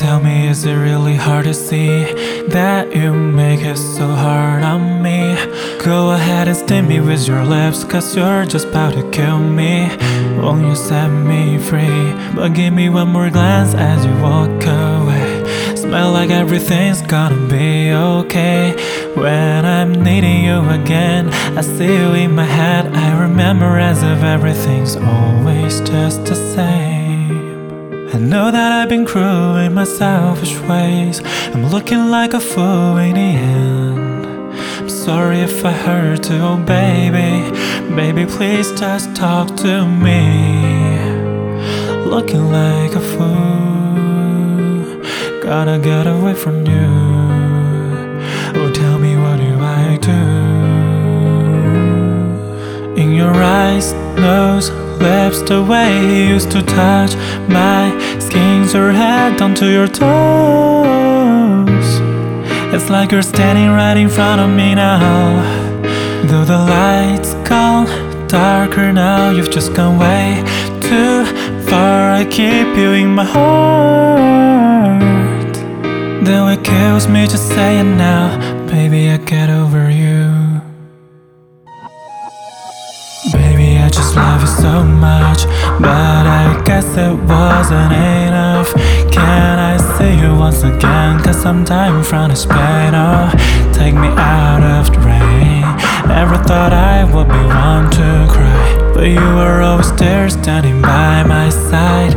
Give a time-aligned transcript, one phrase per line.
[0.00, 2.04] Tell me, is it really hard to see
[2.48, 5.34] that you make it so hard on me?
[5.84, 9.94] Go ahead and sting me with your lips, cause you're just about to kill me.
[10.38, 12.14] Won't you set me free?
[12.34, 15.76] But give me one more glance as you walk away.
[15.76, 18.72] Smell like everything's gonna be okay.
[19.14, 21.28] When I'm needing you again,
[21.58, 22.86] I see you in my head.
[22.94, 26.99] I remember as if everything's always just the same.
[28.12, 31.22] I know that I've been cruel in my selfish ways.
[31.54, 34.26] I'm looking like a fool in the end.
[34.78, 37.50] I'm sorry if I hurt you, oh baby.
[37.94, 40.98] Baby, please just talk to me.
[42.04, 44.00] Looking like a fool.
[45.40, 46.88] Gotta get away from you.
[48.58, 50.22] Oh, tell me what do I do?
[53.00, 54.70] In your eyes, nose,
[55.00, 57.14] lips, the way you used to touch
[57.48, 60.10] my skin, your head down to your toes.
[62.74, 65.00] It's like you're standing right in front of me now.
[66.28, 67.86] Though the lights gone
[68.28, 70.42] darker now, you've just gone way
[70.80, 71.24] too
[71.68, 72.12] far.
[72.12, 75.00] I keep you in my heart.
[76.24, 79.89] Though it kills me just saying now, baby, I get over you.
[84.60, 85.44] So much,
[85.80, 88.68] but I guess it wasn't enough.
[89.10, 91.22] Can I see you once again?
[91.24, 92.92] Cause I'm dying from this pain.
[92.94, 93.30] Oh,
[93.72, 95.64] take me out of the rain.
[96.08, 101.22] Never thought I would be one to cry, but you were always there, standing by
[101.22, 102.12] my side.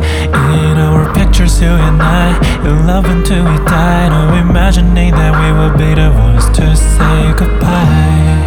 [0.59, 2.35] In our pictures, you and I,
[2.67, 4.11] in love until we died.
[4.11, 8.44] Oh, imagining that we would be the ones to say goodbye.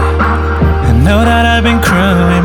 [0.88, 2.35] I know that I've been cruel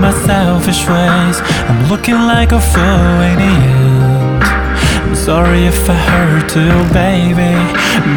[0.71, 1.41] selfish ways.
[1.69, 4.43] I'm looking like a fool in the end.
[5.03, 7.55] I'm sorry if I hurt you, baby.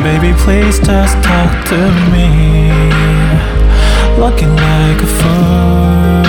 [0.02, 1.78] Baby, please just talk to
[2.12, 2.70] me.
[4.18, 6.22] Looking like a fool.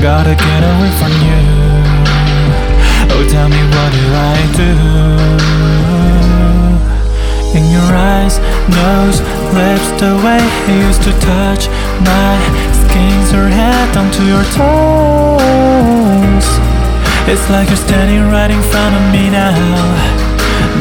[0.00, 1.42] Gotta get away from you.
[3.12, 4.72] Oh, tell me what do I do?
[7.58, 8.38] In your eyes,
[8.70, 9.20] nose,
[9.52, 11.68] lips, the way you used to touch
[12.00, 12.61] my
[12.92, 16.46] skin, your head down to your toes.
[17.30, 19.56] It's like you're standing right in front of me now.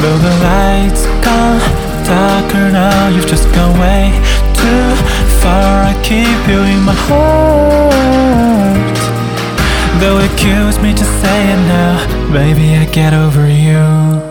[0.01, 1.61] Though the lights gone
[2.03, 4.11] darker now, you've just gone way
[4.59, 4.87] too
[5.41, 5.83] far.
[5.91, 8.99] I keep you in my heart.
[10.01, 11.95] Though it kills me to say it now,
[12.33, 14.30] baby, I get over you.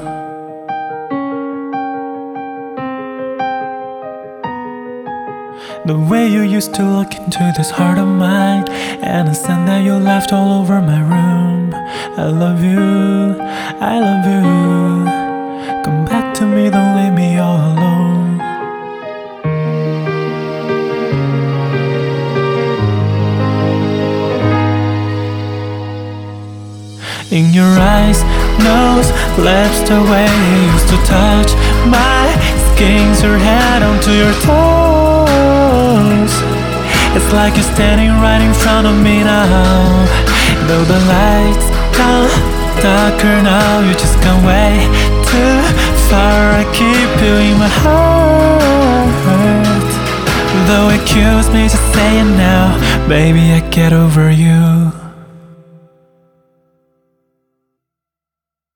[5.87, 8.69] The way you used to look into this heart of mine,
[9.03, 11.75] and the scent that you left all over my room.
[11.75, 13.41] I love you,
[13.81, 15.83] I love you.
[15.83, 18.41] Come back to me, don't leave me all alone.
[27.31, 28.23] In your eyes,
[28.63, 31.55] nose, lips, the way you used to touch
[31.89, 32.27] my
[32.75, 35.10] skin, your head onto your toes.
[37.17, 40.07] It's like you're standing right in front of me now.
[40.67, 41.67] Though the lights
[41.99, 42.31] gone
[42.81, 44.87] darker now, you just can't wait
[45.31, 45.59] too
[46.09, 46.55] far.
[46.61, 49.11] I keep you in my heart.
[50.69, 55.00] Though it kills me to say it now, baby, I get over you.